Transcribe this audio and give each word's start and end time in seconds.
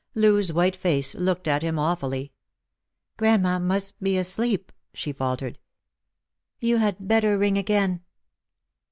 Loo's 0.15 0.51
white 0.51 0.75
face 0.75 1.13
looked 1.13 1.47
at 1.47 1.61
him 1.61 1.77
awfully." 1.77 2.33
Grandma 3.17 3.59
must 3.59 4.01
be 4.01 4.17
asleep," 4.17 4.71
she 4.95 5.13
faltered." 5.13 5.59
Tou 6.59 6.77
had 6.77 7.07
better 7.07 7.37
ring 7.37 7.55
again." 7.55 8.01